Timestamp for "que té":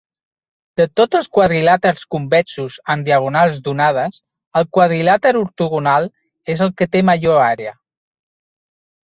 6.81-7.05